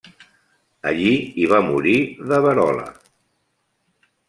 [0.91, 1.95] Allí hi va morir
[2.33, 2.89] de verola.